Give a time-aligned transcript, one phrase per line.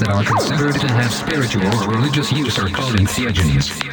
[0.00, 3.85] that are considered to have spiritual or religious use are called entheogens.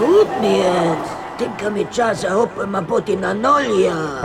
[0.00, 1.04] Upniec,
[1.38, 4.24] tega mi časa upam, poti na nolja.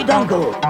[0.00, 0.69] Kidango.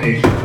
[0.00, 0.39] conversation.